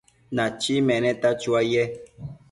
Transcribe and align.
Nachi 0.35 0.73
meneta 0.87 1.29
chuaye 1.41 1.83